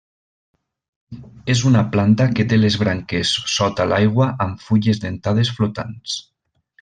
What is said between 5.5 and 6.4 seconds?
flotants.